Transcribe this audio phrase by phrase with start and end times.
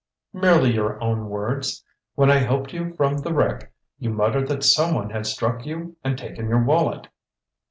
[0.33, 1.83] "Merely your own words.
[2.15, 6.17] When I helped you from the wreck you muttered that someone had struck you and
[6.17, 7.07] taken your wallet."